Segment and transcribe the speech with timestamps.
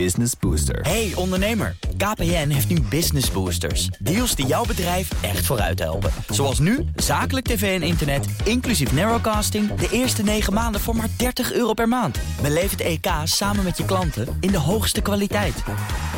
[0.00, 0.80] Business Booster.
[0.80, 3.86] Hey ondernemer, KPN heeft nu Business Boosters.
[3.86, 6.10] Deals die jouw bedrijf echt vooruit helpen.
[6.28, 9.74] Zoals nu, zakelijk tv en internet, inclusief narrowcasting...
[9.74, 12.18] de eerste 9 maanden voor maar 30 euro per maand.
[12.42, 15.62] Beleef het EK samen met je klanten in de hoogste kwaliteit.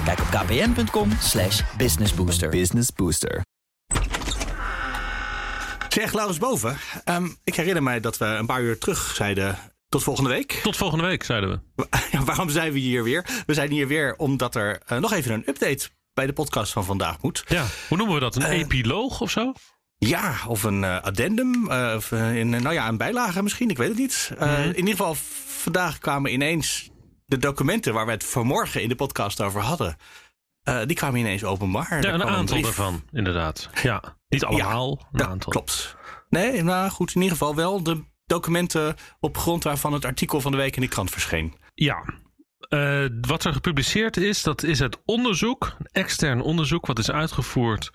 [0.05, 2.49] Kijk op kpn.com slash businessbooster.
[2.49, 3.43] Business Booster.
[5.89, 6.77] Zeg, Laurens Boven.
[7.05, 9.59] Ehm, ik herinner mij dat we een paar uur terug zeiden...
[9.89, 10.53] tot volgende week.
[10.63, 11.87] Tot volgende week, zeiden we.
[12.25, 13.27] Waarom zijn we hier weer?
[13.47, 15.89] We zijn hier weer omdat er eh, nog even een update...
[16.15, 17.45] bij de podcast van vandaag moet.
[17.49, 18.37] Ja, hoe noemen we dat?
[18.37, 19.53] Een epiloog of zo?
[19.99, 21.71] Ja, of een eh, addendum.
[21.71, 23.71] eh, of eh, in, nou ja, een bijlage misschien.
[23.71, 24.31] Ik weet het niet.
[24.39, 25.15] Eh, In ieder geval,
[25.47, 26.91] vandaag kwamen ineens
[27.27, 27.95] de documenten...
[27.95, 29.97] waar we het vanmorgen in de podcast over hadden...
[30.63, 32.03] eh, die kwamen ineens openbaar.
[32.03, 33.69] Ja, een aantal daarvan, inderdaad.
[33.83, 35.53] Ja, niet allemaal, een aantal.
[35.53, 35.97] klopt.
[36.29, 40.51] Nee, nou goed, in ieder geval wel de documenten op grond waarvan het artikel van
[40.51, 41.55] de week in de krant verscheen.
[41.75, 42.05] Ja.
[42.69, 47.91] Eh, wat er gepubliceerd is, dat is het onderzoek, een extern onderzoek, wat is uitgevoerd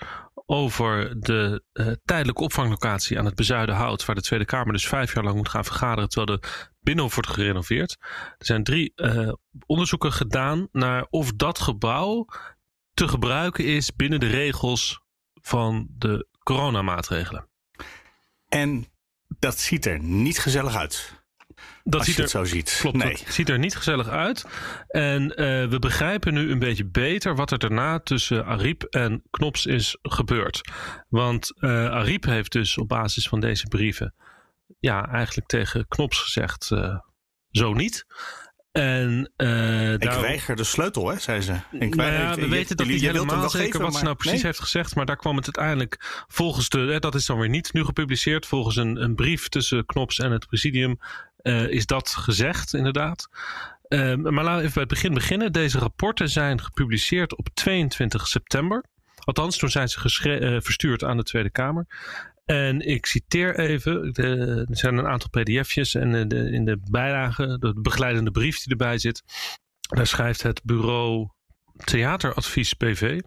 [0.46, 5.24] over de eh, tijdelijke opvanglocatie aan het Bezuidenhout, waar de Tweede Kamer dus vijf jaar
[5.24, 6.48] lang moet gaan vergaderen, terwijl de
[6.80, 7.98] Binnenhof wordt gerenoveerd.
[8.38, 9.32] Er zijn drie eh,
[9.66, 12.26] onderzoeken gedaan naar of dat gebouw
[12.94, 15.02] te gebruiken is binnen de regels
[15.42, 17.50] van de coronamaatregelen.
[18.48, 18.91] En
[19.42, 21.20] dat ziet er niet gezellig uit.
[21.84, 22.78] Dat als ziet je er het zo ziet.
[22.80, 23.18] Klopt, nee.
[23.24, 24.46] dat ziet er niet gezellig uit.
[24.88, 29.66] En eh, we begrijpen nu een beetje beter wat er daarna tussen Ariep en Knops
[29.66, 30.62] is gebeurd.
[31.10, 34.14] Want eh Ariep heeft dus op basis van deze brieven
[34.80, 36.98] ja, eigenlijk tegen Knops gezegd, eh,
[37.52, 38.06] zo niet.
[38.72, 41.54] En, eh, Ik weiger de sleutel, hè, zei ze.
[41.72, 44.46] Ik nou ja, we weten dat niet helemaal zeker geven, wat ze nou precies nee?
[44.46, 44.96] heeft gezegd.
[44.96, 46.80] Maar daar kwam het uiteindelijk volgens de...
[46.80, 48.46] Hè, dat is dan weer niet nu gepubliceerd.
[48.46, 51.00] Volgens een, een brief tussen Knops en het presidium
[51.38, 53.30] eh, is dat gezegd inderdaad.
[53.88, 55.52] Eh, maar laten we even bij het begin beginnen.
[55.52, 58.84] Deze rapporten zijn gepubliceerd op 22 september.
[59.24, 61.86] Althans, toen zijn ze eh, verstuurd aan de Tweede Kamer.
[62.52, 66.80] En ik citeer even, de, er zijn een aantal pdf'jes en in de, in de
[66.92, 69.24] bijlage, de begeleidende brief die erbij zit.
[69.80, 71.30] Daar schrijft het bureau
[71.84, 73.22] Theateradvies BV.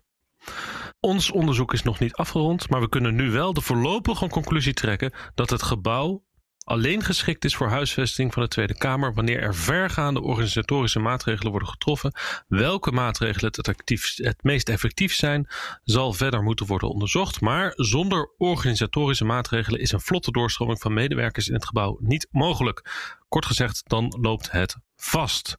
[1.01, 5.13] Ons onderzoek is nog niet afgerond, maar we kunnen nu wel de voorlopige conclusie trekken
[5.35, 6.25] dat het gebouw
[6.65, 11.69] alleen geschikt is voor huisvesting van de Tweede Kamer wanneer er vergaande organisatorische maatregelen worden
[11.69, 12.13] getroffen.
[12.49, 15.49] Welke maatregelen het, het meest effectief zijn,
[15.85, 17.41] zal verder moeten worden onderzocht.
[17.41, 22.91] Maar zonder organisatorische maatregelen is een vlotte doorstroming van medewerkers in het gebouw niet mogelijk.
[23.35, 25.57] Kort gezegd, dan loopt het vast.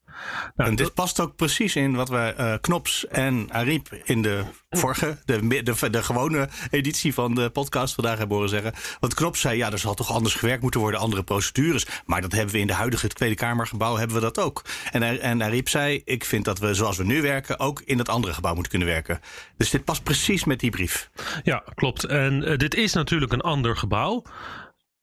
[0.56, 4.44] Nou, En dit past ook precies in wat we eh, Knops en Ariep in de
[4.70, 8.74] vorige, de, de, de gewone editie van de podcast vandaag hebben horen zeggen.
[9.00, 11.86] Want Knops zei, ja, er zal toch anders gewerkt moeten worden, andere procedures.
[12.06, 14.62] Maar dat hebben we in de huidige Tweede Kamergebouw, hebben we dat ook.
[14.92, 18.10] En, en Ariep zei, ik vind dat we zoals we nu werken, ook in dat
[18.10, 19.20] andere gebouw moeten kunnen werken.
[19.58, 21.10] Dus dit past precies met die brief.
[21.44, 22.04] Ja, klopt.
[22.04, 24.24] En eh, dit is natuurlijk een ander gebouw.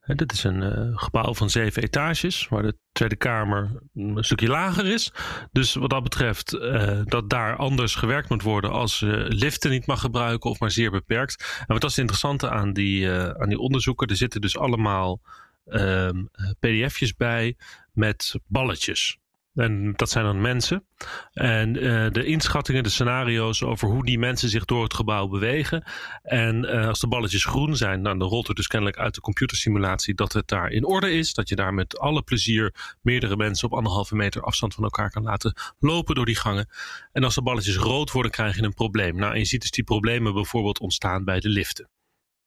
[0.06, 4.86] Dit is een eh, gebouw van zeven etages, waar de Tweede Kamer een stukje lager
[4.86, 5.12] is.
[5.52, 9.86] Dus wat dat betreft, eh, dat daar anders gewerkt moet worden als je liften niet
[9.86, 11.56] mag gebruiken of maar zeer beperkt.
[11.58, 14.08] En wat dat is het interessante aan die, eh, aan die onderzoeken.
[14.08, 15.20] Er zitten dus allemaal
[15.66, 16.24] ehm,
[16.60, 17.56] pdf'jes bij
[17.92, 19.18] met balletjes.
[19.54, 20.84] En dat zijn dan mensen.
[21.32, 25.84] En eh, de inschattingen, de scenario's over hoe die mensen zich door het gebouw bewegen.
[26.22, 29.20] En eh, als de balletjes groen zijn, nou, dan rolt er dus kennelijk uit de
[29.20, 31.34] computersimulatie dat het daar in orde is.
[31.34, 35.22] Dat je daar met alle plezier meerdere mensen op anderhalve meter afstand van elkaar kan
[35.22, 36.68] laten lopen door die gangen.
[37.12, 39.16] En als de balletjes rood worden, krijg je een probleem.
[39.16, 41.88] Nou, en je ziet dus die problemen bijvoorbeeld ontstaan bij de liften.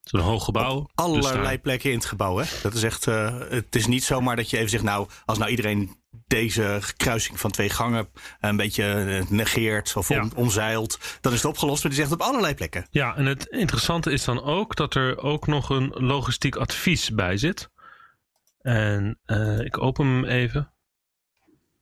[0.06, 0.80] Zo'n hoog gebouw.
[0.80, 2.46] dus Allerlei plekken in het gebouw, hè?
[2.62, 3.08] Dat is echt.
[3.08, 7.40] eh, het is niet zomaar dat je even zegt, nou, als nou iedereen deze kruising
[7.40, 8.08] van twee gangen
[8.40, 10.22] een beetje eh, negeert of Ja.
[10.22, 11.84] om- omzeilt, dan is het opgelost.
[11.84, 12.88] Maar die zegt op allerlei plekken.
[12.90, 17.38] Ja, en het interessante is dan ook dat er ook nog een logistiek advies bij
[17.38, 17.70] zit.
[18.62, 20.72] En eh, ik open hem even.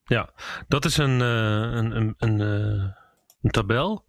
[0.06, 0.30] Ja,
[0.68, 2.40] dat is een, een, een, een,
[3.42, 4.06] een tabel.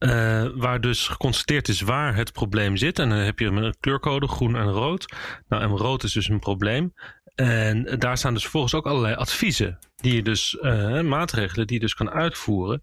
[0.00, 2.98] Eh, waar dus geconstateerd is waar het probleem zit.
[2.98, 5.14] En dan heb je een kleurcode, groen en rood.
[5.48, 6.94] Nou, en rood is dus een probleem.
[7.34, 9.78] En daar staan dus volgens ook allerlei adviezen.
[9.96, 12.82] Die je dus, eh, maatregelen die je dus kan uitvoeren.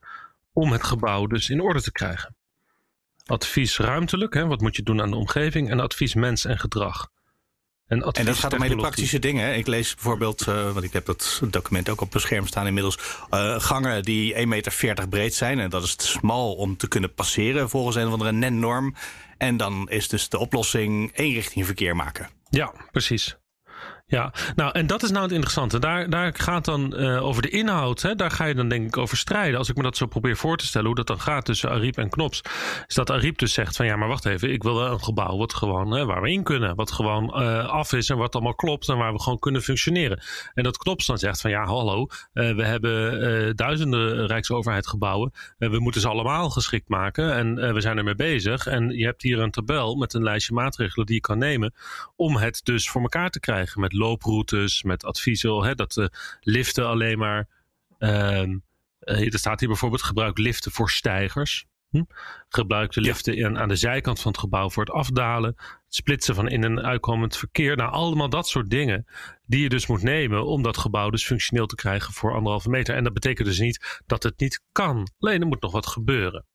[0.54, 2.36] Om het gebouw dus in orde te krijgen
[3.28, 7.10] advies ruimtelijk, hè, wat moet je doen aan de omgeving, en advies mens en gedrag.
[7.88, 9.57] En, dat gaat om hele praktische dingen.
[9.57, 13.00] Ik lees bijvoorbeeld, eh, want ik heb dat document ook op mijn scherm staan inmiddels.
[13.30, 15.60] eh, gangen die 1,40 meter breed zijn.
[15.60, 18.95] En dat is te smal om te kunnen passeren volgens een of andere NEN-norm.
[19.38, 22.30] En dan is dus de oplossing één richting verkeer maken.
[22.50, 23.38] Ja, precies.
[24.09, 25.80] Ja, nou en dat is nou het interessante.
[25.80, 28.01] Daar, daar gaat dan uh, over de inhoud.
[28.01, 29.57] Hè, daar ga je dan denk ik over strijden.
[29.57, 31.98] Als ik me dat zo probeer voor te stellen, hoe dat dan gaat tussen Ariep
[31.98, 32.42] en Knops.
[32.88, 34.51] Is dat Ariep dus zegt van ja, maar wacht even.
[34.51, 36.75] Ik wil een gebouw wat gewoon, hè, waar we in kunnen.
[36.75, 38.89] Wat gewoon uh, af is en wat allemaal klopt.
[38.89, 40.21] En waar we gewoon kunnen functioneren.
[40.53, 42.07] En dat Knops dan zegt van ja, hallo.
[42.33, 45.31] Uh, we hebben duizenden Rijksoverheidsgebouwen.
[45.57, 47.33] we moeten ze allemaal geschikt maken.
[47.33, 48.68] En we zijn ermee bezig.
[48.68, 51.74] En je hebt hier een tabel met een lijstje maatregelen die je kan nemen.
[52.15, 56.12] Om het dus voor elkaar te krijgen met looproutes, met adviezen, hè, dat de
[56.42, 57.48] liften alleen maar.
[58.00, 58.40] Uh,
[59.00, 61.66] er staat hier bijvoorbeeld: gebruik liften voor stijgers.
[61.90, 62.04] Hm?
[62.50, 65.54] Gebruik de liften aan de zijkant van het gebouw voor het afdalen.
[65.58, 67.76] Het splitsen van in- en uitkomend verkeer.
[67.76, 69.06] Nou, allemaal dat soort dingen
[69.46, 72.96] die je dus moet nemen om dat gebouw dus functioneel te krijgen voor anderhalve meter.
[72.96, 75.08] En dat betekent dus niet dat het niet kan.
[75.20, 76.46] Alleen er moet nog wat gebeuren.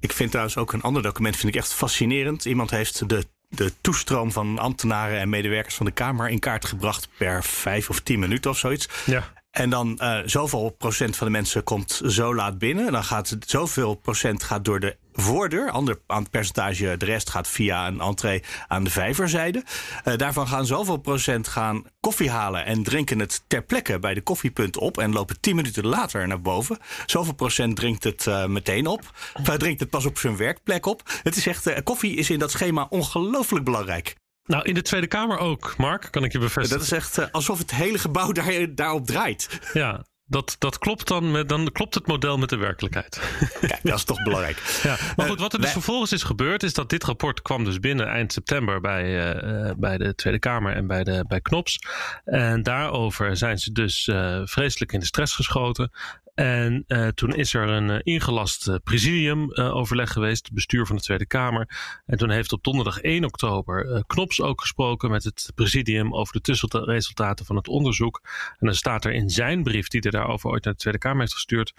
[0.00, 2.44] Ik vind trouwens ook een ander document vind ik echt fascinerend.
[2.44, 7.08] Iemand heeft de de toestroom van ambtenaren en medewerkers van de Kamer in kaart gebracht
[7.16, 8.88] per vijf of tien minuten of zoiets.
[9.06, 9.32] Ja.
[9.50, 12.92] En dan uh, zoveel procent van de mensen komt zo laat binnen.
[12.92, 15.70] Dan gaat zoveel procent gaat door de voordeur.
[15.70, 19.62] Ander aan percentage, de rest gaat via een entree aan de vijverzijde.
[20.04, 24.20] Uh, daarvan gaan zoveel procent gaan koffie halen en drinken het ter plekke bij de
[24.20, 24.98] koffiepunt op.
[24.98, 26.78] En lopen tien minuten later naar boven.
[27.06, 29.12] Zoveel procent drinkt het uh, meteen op.
[29.34, 31.02] Of drinkt het pas op zijn werkplek op.
[31.22, 34.16] Het is echt, koffie is in dat schema ongelooflijk belangrijk.
[34.44, 36.78] Nou, in de Tweede Kamer ook, Mark, kan ik je bevestigen.
[36.78, 39.60] Dat is echt alsof het hele gebouw daar, daarop draait.
[39.72, 43.20] Ja, dat, dat klopt dan, met, dan klopt het model met de werkelijkheid.
[43.60, 44.56] Kijk, dat is toch belangrijk.
[44.82, 47.80] Ja, maar goed, wat er dus vervolgens is gebeurd, is dat dit rapport kwam dus
[47.80, 51.78] binnen eind september bij, uh, bij de Tweede Kamer en bij, de, bij KNOPS.
[52.24, 55.90] En daarover zijn ze dus uh, vreselijk in de stress geschoten.
[56.38, 61.02] En uh, toen is er een uh, ingelast uh, presidium overleg geweest, bestuur van de
[61.02, 61.68] Tweede Kamer.
[62.06, 66.40] En toen heeft op donderdag 1 oktober Knops ook gesproken met het presidium over de
[66.40, 68.20] tussenresultaten van het onderzoek.
[68.58, 71.20] En dan staat er in zijn brief, die hij daarover ooit naar de Tweede Kamer
[71.20, 71.74] heeft gestuurd,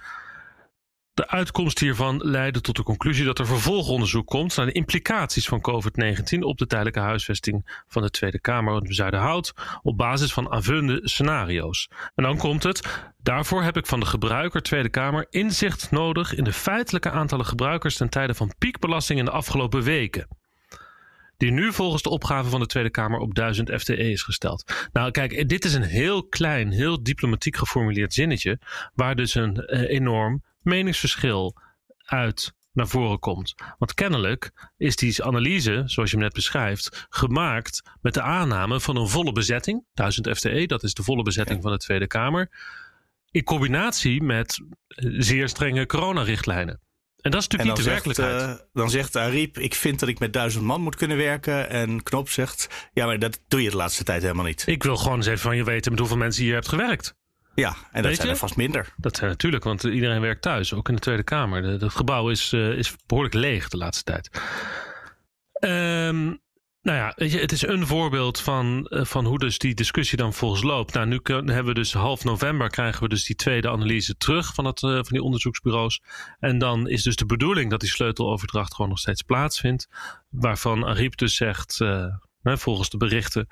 [1.19, 5.61] de uitkomst hiervan leidde tot de conclusie dat er vervolgonderzoek komt naar de implicaties van
[5.61, 10.99] COVID-19 op de tijdelijke huisvesting van de Tweede Kamer op Zuiderhout op basis van aanvullende
[11.03, 11.89] scenario's.
[12.15, 13.07] En dan komt het.
[13.23, 17.97] Daarvoor heb ik van de gebruiker Tweede Kamer inzicht nodig in de feitelijke aantallen gebruikers
[17.97, 20.27] ten tijde van piekbelasting in de afgelopen weken
[21.37, 24.89] die nu volgens de opgave van de Tweede Kamer op 1000 FTE is gesteld.
[24.93, 28.59] Nou, kijk, dit is een heel klein, heel diplomatiek geformuleerd zinnetje,
[28.93, 31.55] waar dus een eh, enorm meningsverschil
[31.97, 33.55] uit naar voren komt.
[33.77, 38.95] Want kennelijk is die analyse, zoals je hem net beschrijft, gemaakt met de aanname van
[38.95, 42.49] een volle bezetting, 1000 FTE, dat is de volle bezetting van de Tweede Kamer,
[43.31, 46.81] in combinatie met eh, zeer strenge coronarichtlijnen.
[47.21, 48.41] En dat is natuurlijk niet de werkelijkheid.
[48.41, 51.69] Uh, dan zegt Ariep, ik vind dat ik met duizend man moet kunnen werken.
[51.69, 54.63] En Knop zegt, ja, maar dat doe je de laatste tijd helemaal niet.
[54.67, 57.15] Ik wil gewoon eens even van je weten met hoeveel mensen je hebt gewerkt.
[57.55, 58.93] Ja, en dat zijn er vast minder.
[58.97, 61.63] Dat zijn natuurlijk, want iedereen werkt thuis, ook in de Tweede Kamer.
[61.63, 64.41] Het gebouw is, uh, is behoorlijk leeg de laatste tijd.
[65.59, 66.41] Um,
[66.81, 70.17] nou ja, weet je, het is een voorbeeld van, uh, van hoe dus die discussie
[70.17, 70.93] dan volgens loopt.
[70.93, 74.65] Nou, nu hebben we dus half november krijgen we dus die tweede analyse terug van,
[74.65, 76.01] het, uh, van die onderzoeksbureaus.
[76.39, 79.87] En dan is dus de bedoeling dat die sleuteloverdracht gewoon nog steeds plaatsvindt.
[80.29, 82.05] Waarvan Ariep dus zegt, uh,
[82.43, 83.47] volgens de berichten,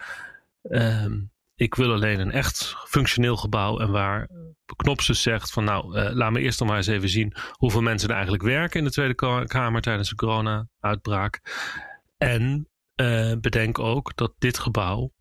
[0.61, 1.19] ehm,
[1.57, 3.79] ik wil alleen een echt functioneel gebouw.
[3.79, 4.29] En waar
[4.75, 7.81] Knops dus zegt van nou, uh, laat me eerst nog maar eens even zien hoeveel
[7.81, 11.41] mensen er eigenlijk werken in de Tweede Kamer tijdens de corona-uitbraak.
[12.17, 15.11] En uh, bedenk ook dat dit gebouw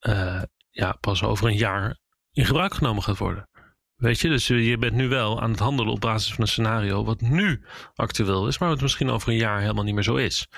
[0.00, 1.98] uh, ja, pas over een jaar
[2.32, 3.48] in gebruik genomen gaat worden.
[3.96, 7.04] Weet je, dus je bent nu wel aan het handelen op basis van een scenario
[7.04, 10.48] wat nu actueel is, maar wat misschien over een jaar helemaal niet meer zo is.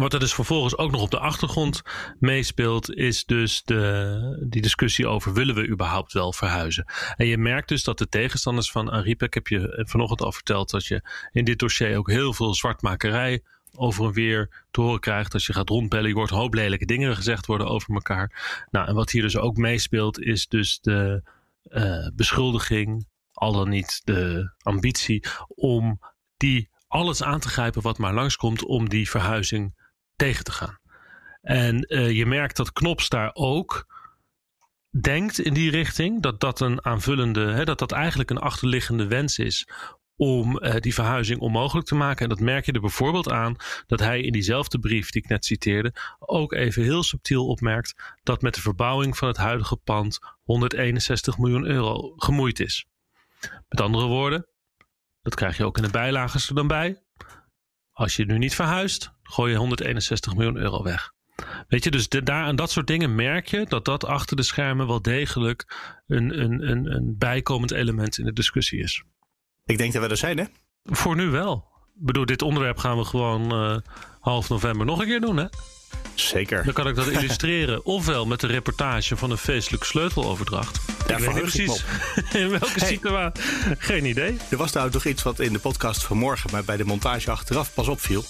[0.00, 1.82] Wat er dus vervolgens ook nog op de achtergrond
[2.18, 6.84] meespeelt, is dus de, die discussie over willen we überhaupt wel verhuizen.
[7.16, 10.70] En je merkt dus dat de tegenstanders van Ariep, ik heb je vanochtend al verteld
[10.70, 13.42] dat je in dit dossier ook heel veel zwartmakerij
[13.76, 15.32] over en weer te horen krijgt.
[15.32, 18.64] Als je gaat rondbellen, je hoort een hoop lelijke dingen gezegd worden over elkaar.
[18.70, 21.22] Nou, en wat hier dus ook meespeelt, is dus de
[21.64, 26.00] uh, beschuldiging, al dan niet de ambitie, om
[26.36, 29.82] die alles aan te grijpen wat maar langskomt om die verhuizing
[30.16, 30.78] tegen te gaan.
[31.40, 33.86] En uh, je merkt dat Knops daar ook
[35.00, 39.38] denkt in die richting, dat dat een aanvullende, hè, dat dat eigenlijk een achterliggende wens
[39.38, 39.68] is
[40.16, 42.22] om uh, die verhuizing onmogelijk te maken.
[42.22, 43.56] En dat merk je er bijvoorbeeld aan
[43.86, 48.42] dat hij in diezelfde brief die ik net citeerde ook even heel subtiel opmerkt dat
[48.42, 52.86] met de verbouwing van het huidige pand 161 miljoen euro gemoeid is.
[53.68, 54.46] Met andere woorden,
[55.22, 57.02] dat krijg je ook in de bijlagen er dan bij.
[57.92, 61.12] Als je nu niet verhuist, gooi je 161 miljoen euro weg.
[61.68, 64.42] Weet je, dus de, daar aan dat soort dingen merk je dat dat achter de
[64.42, 65.76] schermen wel degelijk
[66.06, 69.04] een, een, een, een bijkomend element in de discussie is.
[69.64, 70.44] Ik denk dat we er zijn, hè?
[70.82, 71.72] Voor nu wel.
[71.98, 73.76] Ik bedoel, dit onderwerp gaan we gewoon uh,
[74.20, 75.46] half november nog een keer doen, hè?
[76.14, 76.64] Zeker.
[76.64, 77.84] Dan kan ik dat illustreren.
[77.96, 80.80] Ofwel met de reportage van een feestelijke sleuteloverdracht.
[81.06, 81.84] Daar ik weet niet precies
[82.42, 82.88] in welke hey.
[82.88, 83.44] situatie.
[83.78, 84.36] Geen idee.
[84.50, 87.74] Er was nou toch iets wat in de podcast vanmorgen, maar bij de montage achteraf
[87.74, 88.24] pas opviel.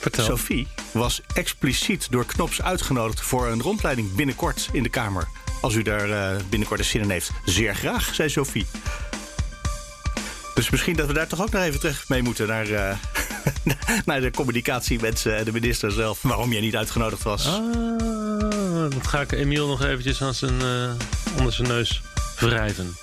[0.00, 0.24] Vertel.
[0.24, 5.28] Sophie was expliciet door Knops uitgenodigd voor een rondleiding binnenkort in de Kamer.
[5.60, 7.30] Als u daar uh, binnenkort een zin in heeft.
[7.44, 8.66] Zeer graag, zei Sophie.
[10.54, 12.96] Dus misschien dat we daar toch ook nog even terug mee moeten naar, uh,
[14.06, 16.22] naar de communicatiemensen en de minister zelf.
[16.22, 17.46] Waarom jij niet uitgenodigd was.
[17.46, 20.90] Ah, dat ga ik Emiel nog eventjes aan zijn, uh,
[21.38, 22.02] onder zijn neus
[22.36, 22.96] wrijven.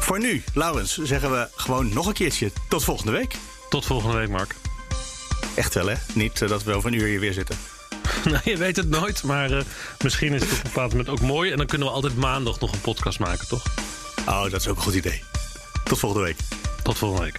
[0.00, 2.50] Voor nu, Laurens, zeggen we gewoon nog een keertje.
[2.68, 3.34] Tot volgende week.
[3.68, 4.54] Tot volgende week, Mark.
[5.58, 5.94] Echt wel, hè?
[6.14, 7.56] Niet uh, dat we over een uur hier weer zitten.
[8.24, 9.60] nou, je weet het nooit, maar uh,
[10.02, 11.50] misschien is het op een bepaald moment ook mooi.
[11.50, 13.62] En dan kunnen we altijd maandag nog een podcast maken, toch?
[14.26, 15.22] Oh, dat is ook een goed idee.
[15.84, 16.36] Tot volgende week.
[16.82, 17.38] Tot volgende week.